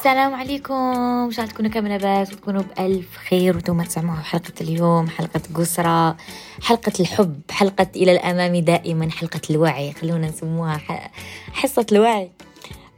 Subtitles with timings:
[0.00, 0.74] السلام عليكم.
[0.74, 6.16] ان شاء الله تكونوا كامل لاباس وتكونوا بألف خير وأنتم تسمعوا حلقة اليوم حلقة قسرة
[6.62, 9.92] حلقة الحب حلقة إلى الأمام دائما حلقة الوعي.
[9.92, 10.80] خلونا نسموها
[11.52, 12.30] حصة الوعي.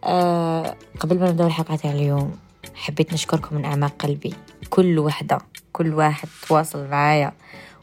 [0.04, 2.36] أه قبل ما نبدأ الحلقة اليوم
[2.74, 4.34] حبيت نشكركم من أعماق قلبي.
[4.70, 5.38] كل وحدة
[5.72, 7.32] كل واحد تواصل معايا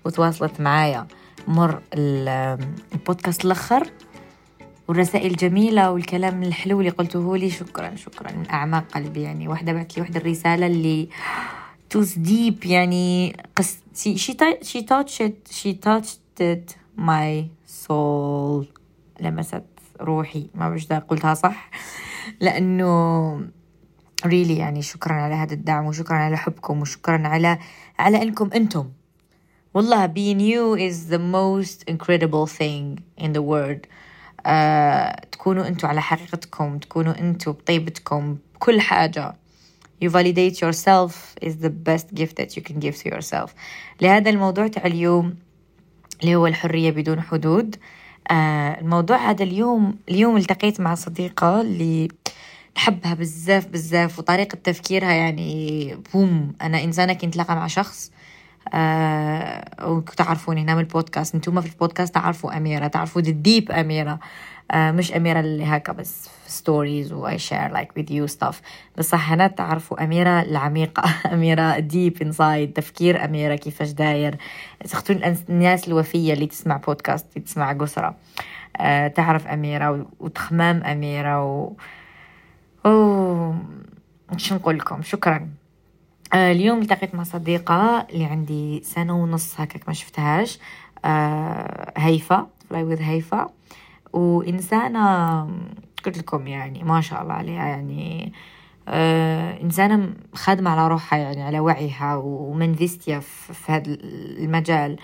[0.05, 1.07] وتواصلت معايا.
[1.47, 3.87] مر البودكاست الأخر
[4.89, 7.49] والرسائل الجميلة والكلام الحلو اللي قلته لي.
[7.49, 8.31] شكرا شكرا.
[8.31, 9.47] من أعماق قلبي يعني.
[9.47, 11.09] واحدة بعت لي واحدة الرسالة اللي
[11.89, 13.37] توز ديب يعني.
[13.55, 17.45] قص she, she touched she touched my
[17.85, 18.65] soul.
[19.21, 19.63] لمست
[20.01, 20.49] روحي.
[20.55, 21.69] ما بعرف قلتها صح.
[22.41, 23.41] لأنه
[24.25, 27.59] ريلي يعني شكرا على هذا الدعم وشكرا على حبكم وشكرا على
[27.99, 28.89] على إنكم أنتم.
[29.73, 33.87] والله being you is the most incredible thing in the world.
[35.31, 39.35] تكونوا أنتوا على حقيقتكم تكونوا أنتوا بطيبتكم بكل حاجة.
[40.03, 43.51] You validate yourself is the best gift that you can give to yourself.
[44.01, 45.35] لهذا الموضوع تاع اليوم
[46.21, 47.75] اللي هو الحرية بدون حدود.
[48.31, 52.07] آه الموضوع هذا اليوم اليوم التقيت مع صديقة اللي
[52.77, 58.11] نحبها بزاف بزاف وطريقة تفكيرها يعني boom أنا إنسانة كي نتلاقى مع شخص.
[58.73, 64.19] آه وتعرفوني هنا من البودكاست أنتم في البودكاست تعرفوا أميرة تعرفوا ال deep أميرة.
[64.71, 68.55] آه مش أميرة اللي هكا بس في stories و I share like with you stuff.
[68.97, 71.03] بس صح هنا تعرفوا أميرة العميقة
[71.33, 74.37] أميرة deep inside تفكير أميرة كيفاش داير.
[74.89, 78.15] تختون الناس الوفية اللي تسمع بودكاست اللي تسمع قسرة
[78.77, 81.73] آه تعرف أميرة وتخمام أميرة و
[82.85, 83.55] أوه
[84.37, 85.49] شو نقول لكم؟ شكرا.
[86.33, 90.59] اليوم التقيت مع صديقة اللي عندي سنة ونص هكاك ما شفتهاش.
[91.05, 93.49] آه هيفا fly with هيفا.
[94.13, 95.41] وإنسانة
[96.05, 98.33] قلت لكم يعني ما شاء الله عليها يعني
[98.87, 103.83] آه إنسانة خادمة على روحها يعني على وعيها ومنفيستيا في هذا
[104.39, 104.97] المجال.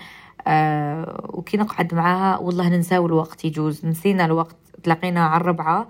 [0.46, 3.86] آه وكي نقعد معاها والله ننساو الوقت يجوز.
[3.86, 5.88] نسينا الوقت تلاقينا على الربعة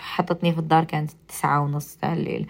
[0.00, 2.46] حطتني في الدار كانت تسعة ونص تاع الليل.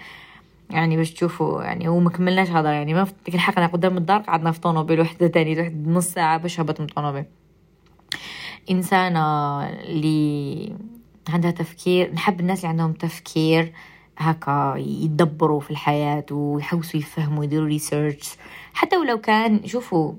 [0.70, 4.60] يعني باش تشوفوا يعني هو مكملناش هذا يعني ما ديك الحق قدام الدار قعدنا في
[4.60, 7.24] طونوبيل وحدة تاني واحد نص ساعة باش هبط من الطونوبيل
[8.70, 9.20] إنسانة
[9.66, 10.72] اللي
[11.28, 13.72] عندها تفكير نحب الناس اللي عندهم تفكير
[14.18, 18.36] هكا يدبروا في الحياة ويحوسوا يفهموا يديروا ريسيرش
[18.74, 20.12] حتى ولو كان شوفوا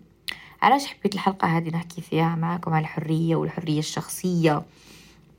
[0.61, 4.63] علاش حبيت الحلقة هذه نحكي فيها معكم على الحرية والحرية الشخصية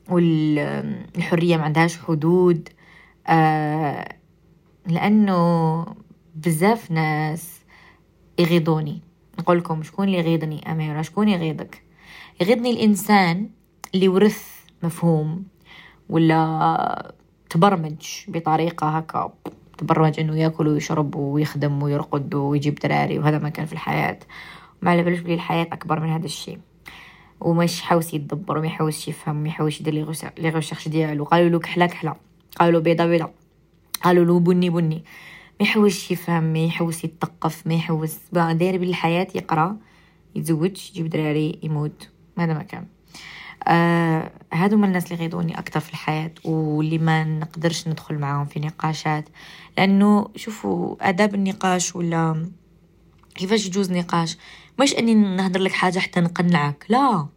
[0.09, 2.69] والحرية ما عندهاش حدود.
[3.27, 4.15] آه
[4.87, 5.85] لأنه
[6.35, 7.61] بزاف ناس
[8.39, 9.01] يغيضوني.
[9.39, 11.83] نقول لكم شكون اللي يغيظني أميرة شكون يغيظك
[12.41, 13.49] يغيظني الإنسان
[13.95, 15.43] اللي ورث مفهوم
[16.09, 17.13] ولا
[17.49, 19.33] تبرمج بطريقة هكا
[19.77, 24.19] تبرمج إنه يأكل ويشرب ويخدم ويرقد ويجيب دراري وهذا ما كان في الحياة.
[24.81, 26.59] ما على بالوش بلي الحياة أكبر من هذا الشيء.
[27.41, 29.93] ومش حاوس يتدبر وما يحاولش يفهم وما يحاولش يدير
[30.37, 31.23] لي غوشيرش ديالو.
[31.23, 32.15] قالوا له كحلة كحلة.
[32.59, 33.29] قالوا بيضة بيضة.
[34.03, 35.03] قالوا له بني بني
[35.59, 39.77] ما يحوش يفهم ما يحوس يتثقف ما يحوس داير بالحياة يقرأ
[40.35, 42.09] يتزوج يجيب دراري يموت.
[42.37, 42.85] هذا ما كان.
[43.67, 48.59] آه هادو من الناس اللي يغيظوني أكتر في الحياة واللي ما نقدرش ندخل معاهم في
[48.59, 49.29] نقاشات.
[49.77, 52.49] لأنه شوفوا آداب النقاش ولا
[53.35, 54.37] كيفاش يجوز نقاش؟
[54.79, 57.27] مش أني نهضر لك حاجة حتى نقنعك لا.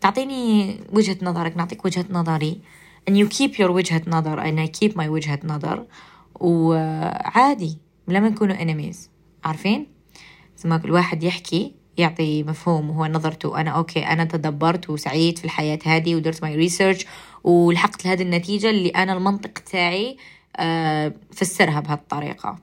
[0.00, 2.60] تعطيني وجهة نظرك نعطيك وجهة نظري.
[3.10, 4.40] And you keep your وجهة نظر.
[4.42, 5.86] And I keep my وجهة نظر.
[6.34, 8.96] وعادي لما نكونوا enemies.
[9.44, 9.86] عارفين؟
[10.56, 13.60] زي كل واحد يحكي يعطي مفهوم وهو نظرته.
[13.60, 17.06] أنا okay أنا تدبرت وسعيت في الحياة هذه ودرت my research
[17.44, 20.16] ولحقت لهذه النتيجة اللي أنا المنطق تاعي
[20.56, 22.58] آه فسرها بهالطريقة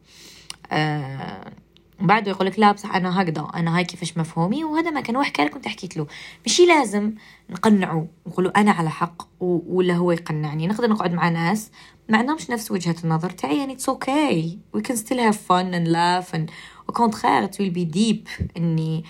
[2.01, 5.31] بعده يقول لك لا بصح أنا هكذا أنا هاي كيفاش مفهومي؟ وهذا ما كان واحد
[5.31, 6.07] كان كنت حكيت له.
[6.47, 7.13] ماشي لازم
[7.49, 10.67] نقنعه نقولوا أنا على حق ولا هو يقنعني.
[10.67, 11.71] نقدر نقعد مع ناس
[12.09, 15.87] ما عندهمش نفس وجهة النظر تاعي يعني it's okay we can still have fun and
[15.87, 16.51] laugh and
[16.87, 18.27] au contraire it will be deep
[18.57, 19.03] إني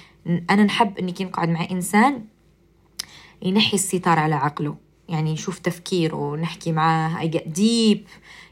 [0.49, 2.25] أنا نحب إني كي نقعد مع إنسان
[3.41, 4.88] ينحي الستار على عقله.
[5.09, 7.27] يعني نشوف تفكيره نحكي معاه.
[7.27, 7.99] I get deep.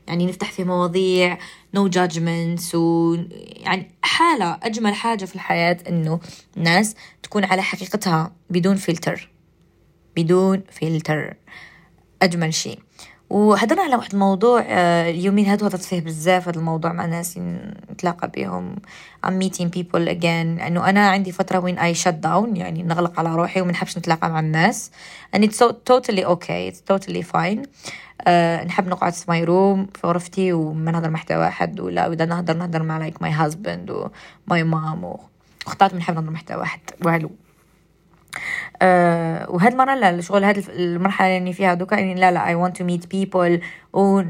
[0.08, 1.38] يعني نفتح في مواضيع.
[1.78, 6.20] No judgments و يعني حالة أجمل حاجة في الحياة إنه
[6.58, 9.30] الناس تكون على حقيقتها بدون فلتر.
[10.16, 11.34] بدون فلتر.
[12.22, 12.80] أجمل شيء.
[13.30, 17.38] وهدرنا على واحد الموضوع آه، اليومين هادو هضرت فيه بزاف هذا الموضوع مع ناس
[17.92, 18.76] نتلاقى بهم
[19.26, 20.64] I'm meeting people again.
[20.64, 24.30] انه أنا عندي فترة وين I shut down يعني نغلق على روحي وما نحبش نتلاقى
[24.30, 24.92] مع الناس.
[25.36, 26.72] And it's so totally okay.
[26.72, 27.66] It's totally fine.
[28.28, 32.26] uh, نحب نقعد في my room في غرفتي وما نهضر مع حتى واحد ولا وإذا
[32.26, 34.10] نهضر نهضر مع like my husband
[34.48, 35.16] وماي مام
[35.66, 36.80] واختارت من نحب نهضر مع حتى واحد.
[37.06, 37.32] والو.
[38.82, 42.74] أه وهاد المرة لا الشغل هاد المرحلة اللي فيها دوكا يعني لا لا I want
[42.78, 43.62] to meet people
[43.94, 44.24] و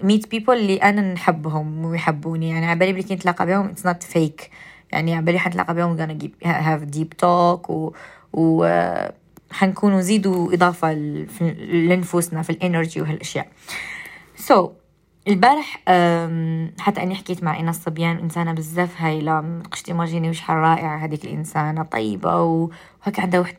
[0.00, 2.50] meet people اللي أنا نحبهم ويحبوني.
[2.50, 4.44] يعني عبالي بلي كي نتلاقى بهم it's not fake.
[4.92, 7.92] يعني عبالي حنتلاقى بهم gonna have deep talk و,
[8.32, 8.68] و
[9.50, 13.48] حنكونوا نزيدوا إضافة لنفوسنا في الإنرجي وهالأشياء.
[14.48, 14.68] So
[15.28, 15.78] البارح
[16.78, 21.82] حتى أني حكيت مع ايناس صبيان إنسانة بزاف هايله متقدرش تيماجيني وشحال رائعه هذيك الإنسانة
[21.82, 23.56] طيبة وهكا عندها واحد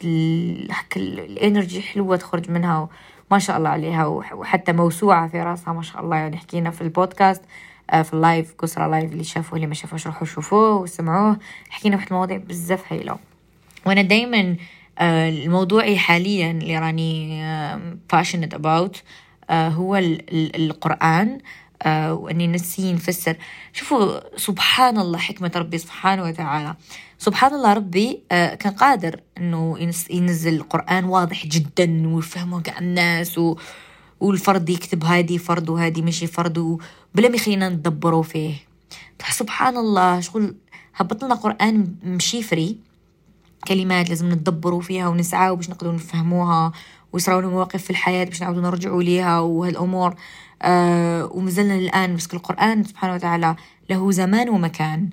[0.72, 2.90] هكا ال energy حلوة تخرج منها
[3.32, 7.42] ما شاء الله عليها وحتى موسوعة في راسها ما شاء الله يعني حكينا في البودكاست
[7.90, 11.38] آه، في ال live كسرة live اللي شافوه اللي ما شافوش روحوا شوفوه وسمعوه
[11.70, 13.18] حكينا في المواضيع بزاف هايله
[13.86, 14.56] وأنا دايما
[15.00, 17.44] آه، الموضوعي حاليا اللي راني
[18.14, 18.98] passionate about
[19.52, 19.96] هو
[20.56, 21.38] القرآن
[21.82, 23.36] آه، وإني نسي نفسر.
[23.74, 26.76] شوفوا سبحان الله حكمة ربي سبحانه وتعالى.
[27.18, 33.56] سبحان الله ربي آه، كان قادر إنه ينزل القرآن واضح جدا ويفهمه كاع الناس و
[34.20, 36.78] والفرد يكتب هادي فرد وهادي ماشي فرد
[37.16, 38.54] بلا ما يخلينا ندبروا فيه.
[39.30, 40.56] سبحان الله شغل
[40.96, 42.78] هبط لنا قرآن مشيفري
[43.68, 46.72] كلمات لازم نتدبروا فيها ونسعى باش نقدروا نفهموها.
[47.16, 50.16] ويصراو مواقف في الحياة باش نعاودوا نرجعوا ليها وهالأمور.
[50.62, 53.56] آه ومازلنا الآن بس القرآن سبحانه وتعالى
[53.90, 55.10] له زمان ومكان.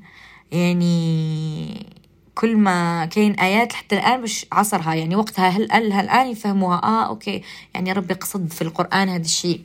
[0.53, 1.87] يعني
[2.35, 4.95] كل ما كاين آيات حتى الآن مش عصرها.
[4.95, 7.43] يعني وقتها هل هل الآن يفهموها؟ آه أوكي.
[7.75, 9.61] يعني ربي قصد في القرآن هذا الشيء.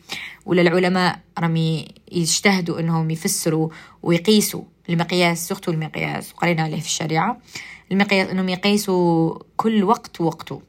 [0.45, 3.69] ولا العلماء رمي يجتهدوا إنهم يفسروا
[4.03, 6.33] ويقيسوا المقياس surtout المقياس.
[6.33, 7.37] وقرينا عليه في الشريعة.
[7.91, 10.61] المقياس إنهم يقيسوا كل وقت وقته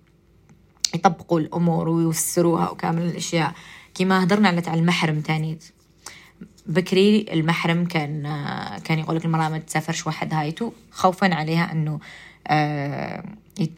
[0.94, 3.52] يطبقوا الأمور ويفسروها وكامل الأشياء.
[3.94, 5.58] كما هدرنا على المحرم تاني.
[6.66, 8.22] بكري المحرم كان
[8.84, 12.00] كان يقول لك المرأة ما تسافرش وحدها هايتو خوفا عليها إنه
[12.46, 13.24] آه،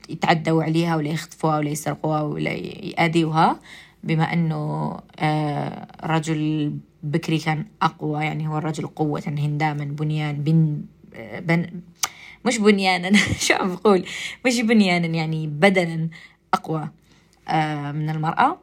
[0.08, 3.60] يتعدوا عليها ولا يخطفوها ولا يسرقوها ولا يأذيوها.
[4.04, 6.72] بما إنه آه، رجل
[7.02, 10.82] بكري كان أقوى يعني هو الرجل قوة هنداما بنيان بن
[11.38, 11.66] بن
[12.44, 14.04] مش بنيانا شو عم بقول؟
[14.46, 16.08] مش بنيانا يعني بدنا
[16.54, 16.80] أقوى.
[16.80, 16.90] آه،
[17.92, 18.58] من المرأة.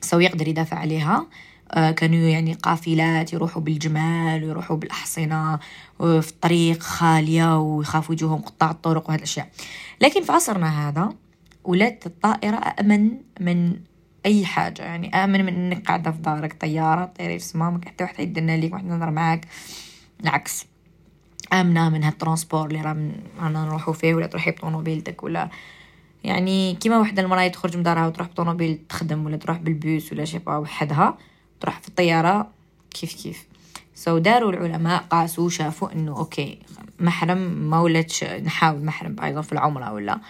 [0.00, 1.26] سو يقدر يدافع عليها.
[1.72, 5.58] آه، كانوا يعني قافلات يروحوا بالجمال ويروحوا بالأحصنة
[5.98, 9.48] وفي الطريق خالية ويخافوا يجوهم قطاع الطرق وهذه الأشياء.
[10.00, 11.14] لكن في عصرنا هذا
[11.64, 13.10] ولات الطائرة أأمن
[13.40, 13.76] من
[14.26, 14.82] أي حاجة.
[14.82, 18.72] يعني أأمن من إنك قاعدة في دارك طيارة طيري في سمامك حتى واحد يدنا ليك
[18.72, 19.46] واحد نظر معاك.
[20.22, 20.66] العكس.
[21.52, 25.48] آمنة من هال transport اللي رانا نروحوا فيه ولا تروحي بطونوبيلتك ولا
[26.24, 30.40] يعني كيما وحدة المرأة تخرج من دارها وتروح بطونوبيل تخدم ولا تروح بالبوس ولا شي
[30.46, 31.18] وحدها
[31.60, 32.50] تروح في الطيارة
[32.90, 33.46] كيف كيف.
[33.94, 36.58] so so داروا العلماء قاسوا شافوا إنه okay
[37.00, 40.20] محرم ما ولتش نحاول محرم أيضا في العمرة ولا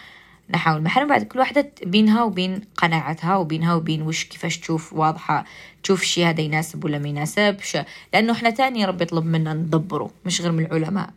[0.51, 1.09] نحاول محرم.
[1.09, 5.45] بعد كل واحدة بينها وبين قناعتها وبينها وبين وش كيفاش تشوف واضحة
[5.83, 7.79] تشوف شي هذا يناسب ولا ما يناسبش.
[8.13, 11.11] لأنه إحنا تاني ربي يطلب منا ندبره مش غير من العلماء.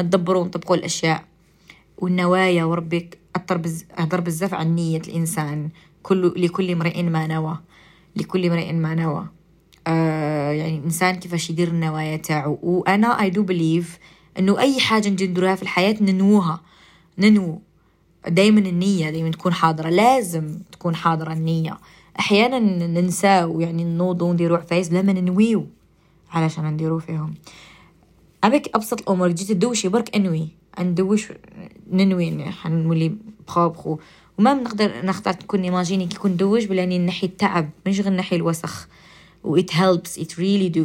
[0.00, 1.24] ندبروا ونطبقوا الأشياء
[1.98, 3.19] والنوايا وربك
[3.98, 5.68] أهضر بزاف عن نية الإنسان.
[6.02, 7.58] كل لكل امرئ ما نوى.
[8.16, 9.26] لكل امرئ ما نوى.
[9.86, 12.58] آه يعني الإنسان كيفاش يدير النوايا تاعو.
[12.62, 13.98] وأنا I do believe
[14.38, 16.60] إنه أي حاجة نديروها في الحياة ننوها.
[17.18, 17.62] ننو.
[18.28, 19.88] دايما النية دايما تكون حاضرة.
[19.88, 21.78] لازم تكون حاضرة النية.
[22.18, 25.66] أحيانا ننساو يعني نوضو ونديرو عفايس لما ننويو.
[26.30, 27.34] علشان نديرو فيهم؟
[28.44, 29.28] أبك أبسط الأمور.
[29.28, 30.48] جيت تدوشي برك أنوي.
[30.78, 31.28] ندوش
[31.92, 33.98] ننوي حنولي بخا بخو
[34.38, 38.88] وما نقدر نختار تكون ايماجيني كي كون دوش بلا نحي التعب مش غير نحي الوسخ.
[39.44, 40.84] و it helps it really do.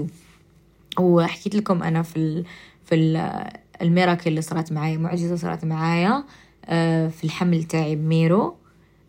[0.99, 2.45] وحكيت لكم أنا في ال
[2.85, 3.49] في ال
[3.81, 6.23] الميراكل اللي صارت معايا معجزة صارت معايا
[6.65, 8.55] آه، في الحمل تاعي بميرو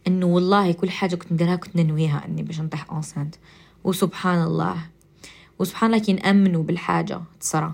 [0.06, 3.34] إنه والله كل حاجة كنت نديرها كنت ننويها إني باش نطيح انسانت
[3.84, 4.76] وسبحان الله.
[5.58, 7.72] وسبحان الله كي نأمنوا بالحاجة تصرى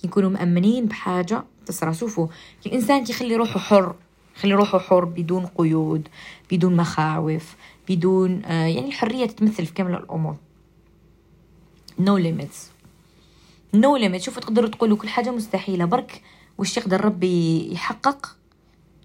[0.00, 2.26] كي نكونوا مأمنين بحاجة تصرى شوفوا
[2.66, 3.94] الإنسان كي يخلي روحه حر
[4.36, 6.08] خلي روحه حر بدون قيود
[6.52, 7.56] بدون مخاوف
[7.88, 10.36] بدون آه يعني الحرية تتمثل في كامل الأمور.
[12.00, 12.58] No limits.
[13.76, 14.16] No limits.
[14.16, 15.84] شوفوا تقدروا تقولوا كل حاجة مستحيلة.
[15.84, 16.22] برك
[16.58, 18.36] وش يقدر ربي يحقق؟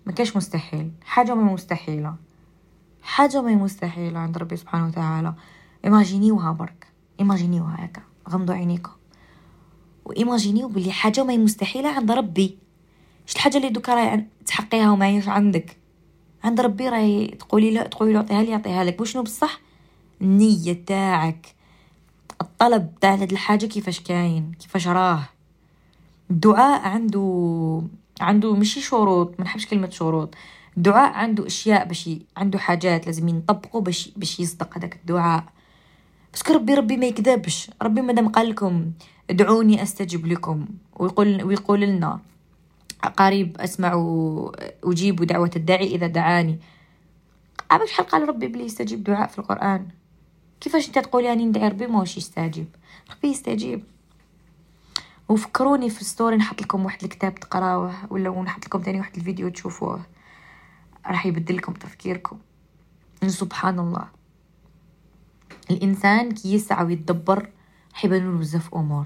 [0.06, 0.92] ما كاش مستحيل.
[1.06, 2.16] حاجة ما مستحيلة.
[3.04, 5.34] حاجة ما مستحيلة عند ربي سبحانه وتعالى.
[5.86, 6.88] ايماجينيوها برك
[7.20, 8.92] ايماجينيوها هكا غمضوا عينيكم
[10.06, 12.58] وإيماجينيو بلي حاجة ما هي مستحيلة عند ربي.
[13.28, 15.78] اش الحاجة اللي دوكا راهي تحقيها وما عندك.
[16.44, 19.02] عند ربي راهي تقولي لا تقولي له اعطيها لي يعطيها لك.
[19.02, 19.60] وشنو بصح؟
[20.22, 21.56] النية تاعك.
[22.42, 25.24] الطلب تاع هاد الحاجة كيفاش كاين كيفاش راه.
[26.32, 27.82] الدعاء عنده
[28.22, 30.36] عنده مشي شروط ما نحبش كلمة شروط.
[30.78, 35.44] الدعاء عنده أشياء باش عنده حاجات لازم ينطبقوا باش باش يصدق هذاك الدعاء.
[36.34, 37.72] بس ربي ربي ما يكذبش.
[37.82, 38.92] ربي مادام قال لكم
[39.34, 40.66] ادعوني أستجب لكم.
[40.96, 42.20] ويقول ويقول لنا
[43.18, 43.92] قريب أسمع
[44.84, 46.60] أجيب دعوة الداعي إذا دعاني.
[47.72, 49.88] عباش شحال قال ربي بلي يستجيب دعاء في القرآن؟
[50.62, 52.68] كيفاش أنت تقولي اني ندعي ربي؟ ما يستجيب.
[53.12, 53.84] ربي يستجيب.
[55.30, 60.02] وفكروني في ستوري نحط لكم واحد الكتاب تقراوه ولا نحط لكم تاني واحد الفيديو تشوفوه.
[61.08, 62.38] راح يبدل لكم تفكيركم.
[63.28, 64.08] سبحان الله.
[65.72, 67.50] الإنسان كي يسعى ويتدبر
[67.94, 69.06] راح بزاف أمور.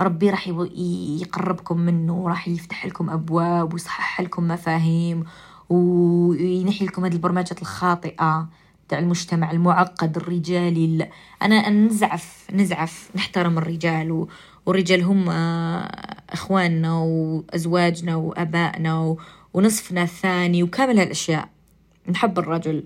[0.00, 5.24] ربي راح يقربكم منه وراح يفتح لكم أبواب ويصحح لكم مفاهيم
[5.68, 8.48] وينحي لكم هذه البرمجات الخاطئة
[8.88, 11.08] تاع المجتمع المعقد الرجالي
[11.42, 14.26] أنا نزعف نزعف نحترم الرجال
[14.66, 15.28] والرجال هم
[16.30, 19.16] إخواننا وأزواجنا وآبائنا
[19.54, 21.48] ونصفنا الثاني وكامل هالأشياء.
[22.08, 22.84] نحب الرجل.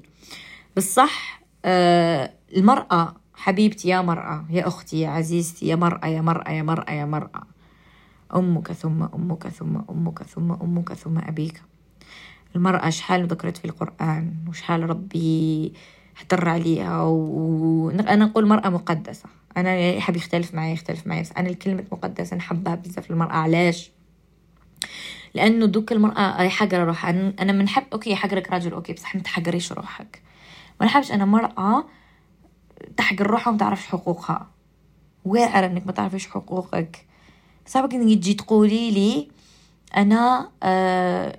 [0.74, 6.62] بالصح آه المرأة حبيبتي يا مرأة يا أختي يا عزيزتي يا مرأة يا مرأة يا
[6.62, 7.42] مرأة يا مرأة.
[8.34, 11.62] أمك ثم أمك ثم أمك ثم أمك ثم أبيك.
[12.56, 15.72] المرأة شحال ذكرت في القرآن؟ وشحال ربي
[16.16, 19.28] احتر عليها؟ وأنا نقول مرأة مقدسة.
[19.56, 23.32] أنا يحب يختلف معي يختلف معي بس أنا الكلمة مقدسة نحبها بزاف المرأة.
[23.32, 23.90] علاش؟
[25.34, 27.10] لأنه دوك المرأة راهي حقرة روحها.
[27.40, 29.22] أنا منحب okay حقرك راجل okay بصح ما
[29.72, 30.22] روحك.
[30.80, 31.84] ما نحبش أنا مرأة
[32.96, 34.50] تحقر روحها وما تعرفش حقوقها
[35.24, 37.06] واعر انك ما تعرفيش حقوقك
[37.66, 39.28] صعب انك تجي تقولي لي
[39.96, 41.32] أنا uh,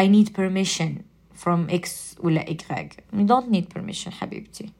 [0.00, 1.02] I need permission
[1.44, 1.88] from X
[2.20, 4.72] ولا Y you don't need permission حبيبتي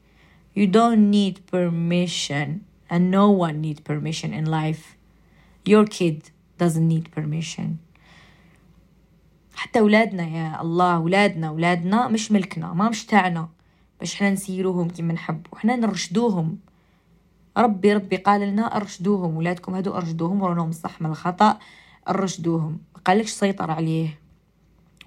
[0.57, 2.47] you don't need permission
[2.89, 4.95] and no one need permission in life
[5.65, 7.77] your kid doesn't need permission
[9.55, 13.49] حتى ولادنا يا الله ولادنا ولادنا مش ملكنا ما مش تاعنا
[13.99, 16.57] باش حنا نسيروهم كيما نحبو حنا نرشدوهم.
[17.57, 21.59] ربي ربي قال لنا أرشدوهم ولادكم هادو أرشدوهم ورونهم الصح من الخطأ
[22.09, 22.79] أرشدوهم.
[23.05, 24.19] قالكش سيطر عليه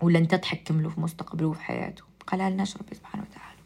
[0.03, 2.05] ولا أنت تحكم له في مستقبله وفي حياته.
[2.27, 3.59] قالها لناش ربي سبحانه وتعالى.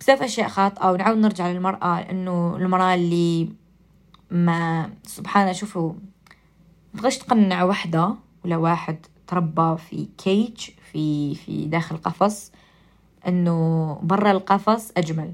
[0.00, 3.48] بزاف أشياء خاطئة ونعاود نرجع للمرأة إنه المرأة اللي
[4.30, 5.92] ما سبحان شوفوا
[6.94, 12.52] تبغاش تقنع وحدة ولا واحد تربى في كيج في في داخل قفص.
[13.26, 15.32] إنه برا القفص أجمل.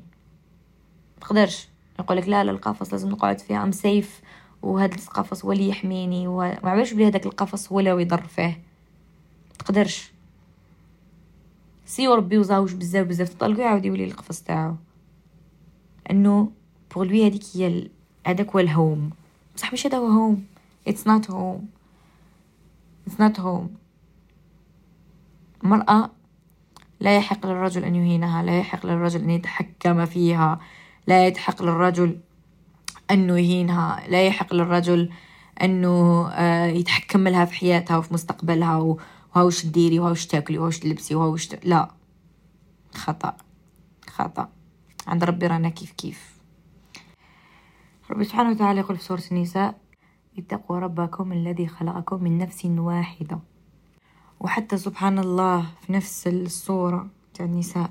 [1.20, 1.68] تقدرش
[1.98, 4.20] يقول لك لا لا القفص لازم نقعد فيه ام سيف
[4.62, 6.26] وهذا القفص هو اللي يحميني.
[6.26, 8.62] وما عرفش بلي هذاك القفص هو اللي يضر فيه.
[9.58, 10.12] تقدرش
[11.86, 13.28] سي ربي وزاوج بزاف بزاف.
[13.28, 14.74] تطلقوا يعاود يولي القفص تاعو.
[16.10, 16.52] إنه
[16.94, 17.88] pour lui هذيك هي
[18.26, 19.10] هذاك هو ال homme.
[19.56, 20.44] بصح مش هذا هو homme.
[20.88, 21.68] it's not homme
[23.06, 23.74] it's not homme
[25.64, 26.10] المرأة
[27.02, 30.60] لا يحق للرجل أن يهينها لا يحق للرجل أن يتحكم فيها
[31.06, 32.20] لا يحق للرجل
[33.10, 35.10] أنه يهينها لا يحق للرجل
[35.62, 38.76] أنه آه، يتحكم لها في حياتها وفي مستقبلها
[39.34, 41.66] وهاوش تديري وهاوش تاكلي وهاوش تلبسي وهاوش ت...
[41.66, 41.90] لا.
[42.94, 43.36] خطأ
[44.10, 44.48] خطأ.
[45.06, 46.38] عند ربي رانا كيف كيف.
[48.10, 49.74] ربي سبحانه وتعالى يقول في سورة النساء
[50.38, 53.38] اتقوا ربكم الذي خلقكم من نفس واحدة.
[54.42, 57.90] وحتى سبحان الله في نفس الصورة تاع النساء.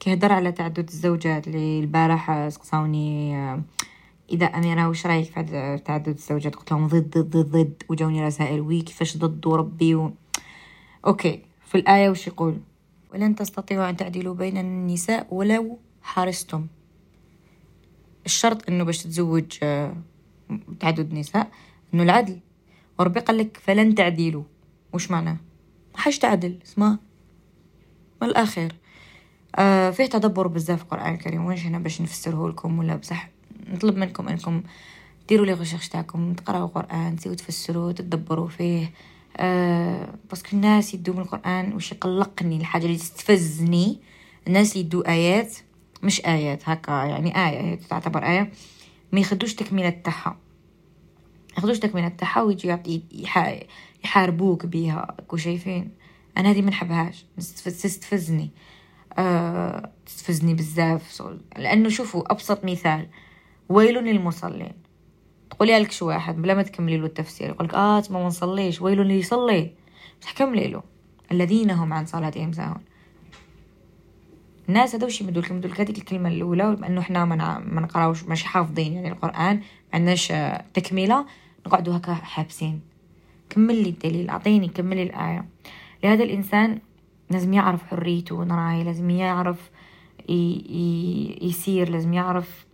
[0.00, 3.62] كيهدر على تعدد الزوجات اللي البارح سقساوني آه،
[4.30, 8.82] إذا أميرة وش رأيك في تعدد الزوجات؟ قلت لهم ضد ضد ضد وجوني رسائل وي
[8.82, 10.12] كيفاش ضد وربي و...
[11.06, 12.56] أوكي في الآية وش يقول؟
[13.12, 16.66] ولن تستطيعوا أن تعدلوا بين النساء ولو حرصتم.
[18.26, 19.96] الشرط إنه باش تتزوج آه،
[20.80, 21.50] تعدد نساء
[21.94, 22.38] إنه العدل.
[22.98, 24.42] وربي قال لك فلن تعدلوا.
[24.92, 25.36] وش معناه؟
[25.94, 26.98] حاج تعدل اسمع
[28.22, 28.72] من الآخر.
[29.56, 33.28] آه فيه تدبر بزاف في القرآن الكريم واش هنا باش نفسره لكم ولا بصح
[33.68, 34.62] نطلب منكم إنكم
[35.28, 38.92] ديروا لي غشاش تاعكم تقراو القرآن تزيدوا تفسروه تدبروا فيه.
[39.36, 44.00] آه باسكو الناس يدوا من القرآن وش يقلقني الحاجة اللي تستفزني.
[44.46, 45.56] الناس اللي يدوا آيات
[46.02, 48.52] مش آيات هكا يعني آية تعتبر آية
[49.12, 50.38] ما يخدوش تكملة تاعها.
[51.56, 53.02] ياخدوش تكملة تاعها ويجي يعطي
[54.04, 55.90] يحاربوك بيها كو شايفين
[56.36, 58.50] أنا هذه ما نحبهاش تستفزني.
[59.18, 61.22] أه تستفزني بزاف.
[61.56, 63.08] لأنه شوفوا أبسط مثال
[63.68, 64.72] ويل للمصلين.
[65.50, 69.00] تقولي لك شو واحد بلا ما تكملي له التفسير يقول لك آه ما نصليش ويل
[69.00, 69.72] اللي يصلي.
[70.20, 70.82] مش حكملي له.
[71.32, 72.80] الذين هم عن صلاتهم ساهون
[74.68, 79.08] الناس هذا وش يمدوا لكم هذيك الكلمة الأولى بأنه إحنا ما نقراوش ماشي حافظين يعني
[79.08, 79.62] القرآن ما
[79.94, 80.32] عندناش
[80.74, 81.26] تكملة
[81.66, 82.93] نقعدوا هكا حابسين.
[83.54, 85.44] كمل لي الدليل أعطيني كمل لي الآية.
[86.04, 86.78] لهذا الإنسان
[87.30, 89.70] لازم يعرف حريته ونراي لازم يعرف
[91.42, 92.66] يسير لازم يعرف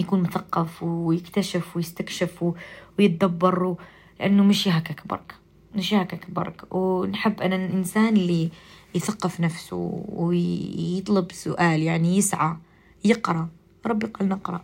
[0.00, 2.52] يكون مثقف ويكتشف ويستكشف
[2.98, 3.76] ويتدبر
[4.20, 5.34] لأنه مش هكاك برك
[5.74, 8.50] مش هكاك برك ونحب أنا الإنسان اللي
[8.94, 12.56] يثقف نفسه ويطلب سؤال يعني يسعى
[13.04, 13.48] يقرأ.
[13.86, 14.60] ربي قال نقرأ.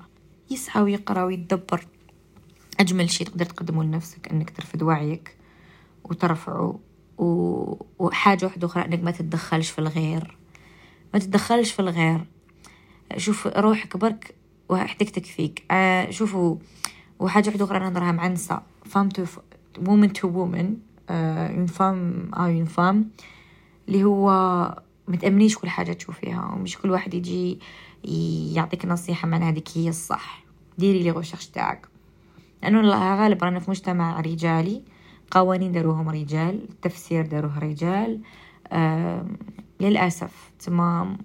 [0.51, 1.87] يسعى ويقرأ ويتدبر.
[2.81, 5.37] أجمل شيء تقدر تقدمه لنفسك أنك ترفد وعيك.
[6.11, 6.79] وترفعه
[7.99, 10.37] وحاجة واحدة أخرى أنك ما تتدخلش في الغير.
[11.15, 12.25] ما تتدخلش في الغير.
[13.17, 14.35] شوف روحك برك
[14.69, 16.57] وحدك تكفيك آه شوفوا
[17.19, 19.25] وحاجة واحدة أخرى أنا نظرها معنسة فام تو
[19.87, 20.77] وومن تو وومن
[21.59, 23.11] ينفام أو ينفام
[23.89, 24.31] اللي هو
[25.09, 27.59] متأمنيش كل حاجة تشوفيها ومش كل واحد يجي
[28.55, 30.45] يعطيك نصيحة من هذيك هي الصح.
[30.79, 31.89] ديري لي غوشش تاعك.
[32.63, 32.81] لأنه
[33.17, 34.83] غالبا رانا في مجتمع رجالي
[35.31, 38.21] قوانين داروهم رجال التفسير داروه رجال
[39.81, 41.19] للأسف تمام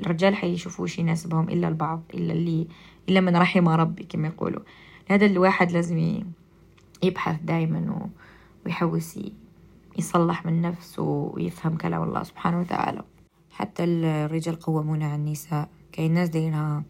[0.00, 2.66] الرجال حيشوفوا شي يناسبهم إلا البعض إلا اللي
[3.08, 4.60] إلا من رحم ربي كما يقولوا.
[5.08, 6.22] هذا الواحد لازم
[7.02, 8.08] يبحث دايما
[8.66, 9.18] ويحوس
[9.98, 13.02] يصلح من نفسه ويفهم كلام الله سبحانه وتعالى.
[13.50, 15.68] حتى الرجال قوامون على النساء.
[15.92, 16.82] كاين ناس دايرينها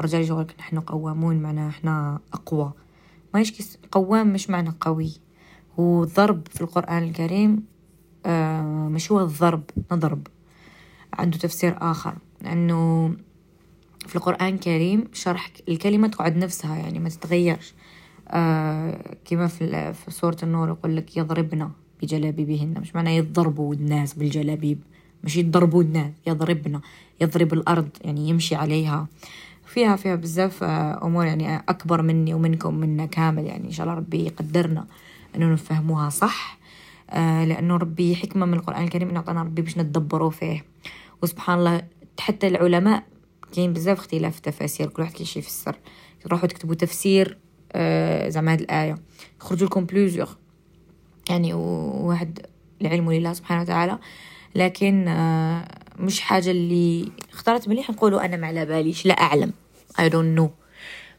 [0.00, 2.72] الرجال يقولك نحن قوامون معناها إحنا أقوى.
[3.34, 5.12] ما يشكي قوام مش معنى قوي.
[5.80, 7.62] هو ضرب في القرآن الكريم
[8.26, 9.62] آه مش هو الضرب
[9.92, 10.26] نضرب.
[11.12, 12.14] عنده تفسير آخر.
[12.42, 13.08] لأنه
[14.06, 17.74] في القرآن الكريم شرح الكلمة تقعد نفسها يعني ما تتغيرش.
[18.28, 21.70] آه كما في, في سورة النور يقول لك يضربنا
[22.02, 24.78] بجلابيبهن مش معناه يضربوا الناس بالجلابيب
[25.24, 26.80] مش يضربوا الناس يضربنا
[27.20, 29.06] يضرب الأرض يعني يمشي عليها.
[29.66, 33.96] فيها فيها بزاف آه، أمور يعني أكبر مني ومنكم منا كامل يعني إن شاء الله
[33.98, 34.86] ربي يقدرنا.
[35.36, 36.58] أنه نفهموها صح.
[37.10, 40.64] آه لأنه ربي حكمة من القرآن الكريم إنه أعطانا ربي باش نتدبروا فيه.
[41.22, 41.82] وسبحان الله
[42.20, 43.02] حتى العلماء
[43.52, 45.76] كاين بزاف اختلاف تفاسير كل واحد كيشي في السر.
[46.20, 47.38] تروحوا تكتبوا تفسير
[47.72, 48.98] آه زعما هاد الآية.
[49.40, 50.32] يخرجوا لكم بلوزيغ
[51.30, 52.46] يعني واحد
[52.80, 53.98] لعلمه لله سبحانه وتعالى.
[54.54, 55.68] لكن آه
[55.98, 57.90] مش حاجة اللي اختارت مليح.
[57.90, 59.52] نقولوا أنا ما على باليش لا أعلم.
[60.00, 60.48] I don't know.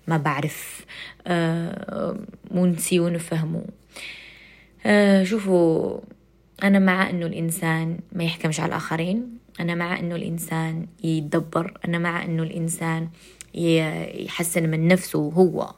[0.08, 0.86] ما بعرف.
[1.28, 2.20] آه
[2.52, 3.66] ونسي ونفهمه
[4.86, 6.00] آه شوفوا
[6.64, 12.24] أنا مع أنه الإنسان ما يحكمش على الآخرين أنا مع أنه الإنسان يتدبر أنا مع
[12.24, 13.10] أنه الإنسان
[13.54, 15.74] يحسن من نفسه هو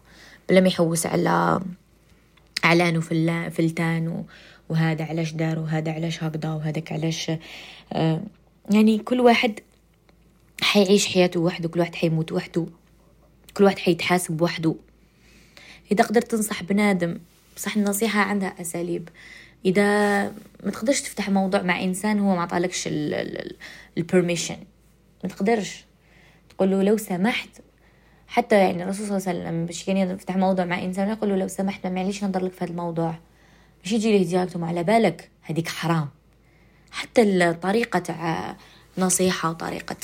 [0.50, 1.60] بلا ما يحوس على
[2.64, 4.26] علانه في فلتان
[4.70, 7.32] وهذا علاش دار وهذا علاش هكذا وهذاك علاش
[7.94, 8.22] آه
[8.72, 9.60] يعني كل واحد
[10.62, 12.66] حيعيش حياته وحده كل واحد حيموت وحده
[13.54, 14.76] كل واحد حيتحاسب وحده.
[15.92, 17.18] إذا قدرت تنصح بنادم
[17.58, 19.10] صح النصيحة عندها أساليب.
[19.66, 20.24] إذا
[20.64, 22.84] ما تقدرش تفتح موضوع مع إنسان هو ما عطالكش
[23.98, 24.58] ال permission
[25.24, 25.86] ما تقدرش.
[26.50, 27.50] تقول له لو سمحت.
[28.28, 31.36] حتى يعني الرسول صلى الله عليه وسلم باش كان يفتح موضوع مع إنسان يقول له
[31.36, 33.16] لو سمحت معليش نهضر لك في هذا الموضوع.
[33.84, 35.30] مش يجي ليه direct على بالك.
[35.42, 36.10] هذيك حرام.
[36.92, 38.58] حتى الطريقة تاع
[38.98, 39.96] نصيحة وطريقة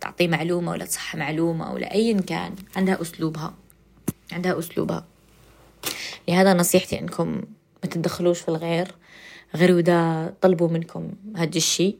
[0.00, 3.54] تعطي معلومة ولا تصح معلومة ولا أيا كان عندها أسلوبها.
[4.32, 5.06] عندها أسلوبها.
[6.28, 7.28] لهذا نصيحتي أنكم
[7.84, 8.94] ما تتدخلوش في الغير
[9.54, 11.96] غير إذا طلبوا منكم هذا الشيء.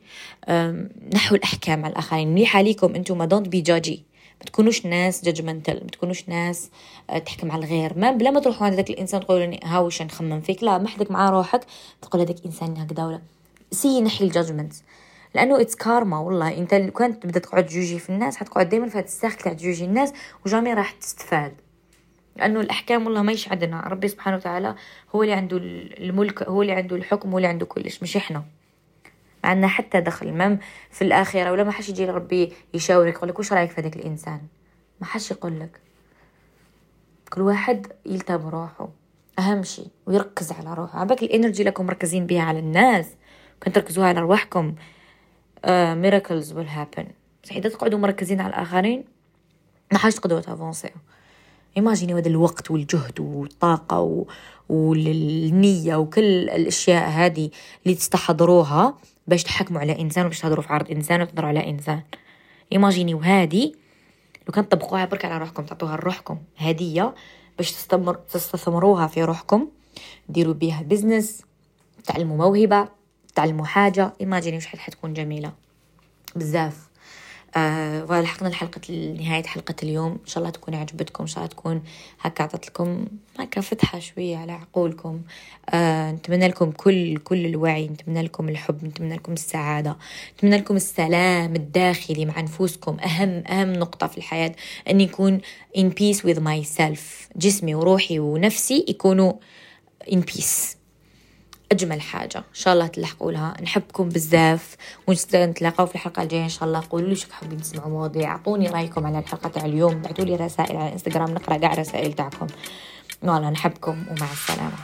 [1.14, 2.34] نحو الأحكام على الآخرين.
[2.34, 4.02] مليحة ليكم أنتم don't be judgy
[4.40, 6.70] ما تكونوش ناس judgmental ما تكونوش ناس
[7.10, 7.98] آه، تحكم على الغير.
[7.98, 10.62] ما بلا ما تروحوا عند ذاك الإنسان تقولوا هاوش نخمم فيك.
[10.62, 11.64] لا محدك مع روحك
[12.02, 13.20] تقول هذاك إنسان هكذا ولا.
[13.70, 14.72] سي نحي ال judgment.
[15.34, 16.58] لأنه it's karma والله.
[16.58, 19.84] أنت كنت تبدا تقعد تجوجي في الناس حتقعد دائما في هذا ال cercle تاع تجوجي
[19.84, 20.12] الناس
[20.46, 21.52] وجامي راح تستفاد.
[22.37, 24.75] لأنه الأحكام والله ما عندنا ربي سبحانه وتعالى
[25.14, 28.38] هو اللي عنده الملك هو اللي عنده الحكم هو اللي عنده كلش مش إحنا.
[29.44, 30.59] ما عندنا حتى دخل même
[30.90, 34.40] في الآخرة ولا ما حش يجي ربي يشاورك يقول لك وش رأيك في هذاك الإنسان؟
[35.01, 35.81] ما حش يقول لك.
[37.33, 38.88] كل واحد يلتم روحه.
[39.38, 41.01] أهم شيء ويركز على روحه.
[41.01, 43.07] عباك ال energy لكم مركزين بها على الناس.
[43.62, 44.75] كنت تركزوها على أرواحكم.
[45.68, 47.07] miracles will happen
[47.51, 49.05] إذا تقعدوا مركزين على الآخرين
[49.92, 50.90] ما حاش تقدروا ت avancer-يو
[51.76, 54.26] imaginez هذا الوقت والجهد والطاقة و...
[54.68, 57.50] والنية وكل الأشياء هذه
[57.86, 62.02] اللي تستحضروها باش تحكموا على إنسان وباش تهضروا في عرض إنسان وتهضروا على إنسان.
[62.72, 63.72] imaginez وهذه
[64.48, 67.14] لو كان تطبقوها برك على روحكم تعطوها لروحكم هدية
[67.56, 69.68] باش تستمر تستثمروها في روحكم
[70.28, 71.42] ديروا بيها business
[72.04, 72.88] تعلموا موهبة
[73.34, 74.12] تعلموا حاجة.
[74.20, 75.52] imaginez وش حتكون جميلة.
[76.36, 76.88] بزاف.
[77.56, 80.12] آه ولحقنا لحلقة نهاية حلقة اليوم.
[80.12, 81.82] إن شاء الله تكون عجبتكم إن شاء الله تكون
[82.20, 83.06] هكا عطت لكم
[83.38, 85.20] هكا فتحة شوية على عقولكم.
[85.70, 89.96] آه نتمنى لكم كل كل الوعي نتمنى لكم الحب نتمنى لكم السعادة
[90.35, 93.00] نتمنى لكم السلام الداخلي مع نفوسكم.
[93.00, 94.52] أهم أهم نقطة في الحياة
[94.90, 95.40] أن يكون
[95.78, 97.00] in peace with myself.
[97.37, 99.32] جسمي وروحي ونفسي يكونوا
[100.11, 100.75] in peace.
[101.72, 102.38] أجمل حاجة.
[102.38, 103.55] إن شاء الله تلحقوا لها.
[103.62, 104.76] نحبكم بزاف
[105.07, 106.83] ونتلاقاو في الحلقة الجاية إن شاء الله.
[106.90, 108.31] قولوا لي شو حابين تسمعوا مواضيع.
[108.31, 110.02] أعطوني رأيكم على الحلقة تاع اليوم.
[110.02, 111.31] بعثوا لي رسائل على الإنستغرام.
[111.31, 112.46] نقرأ قاع رسائل تاعكم.
[113.22, 114.76] والله نحبكم ومع السلامة.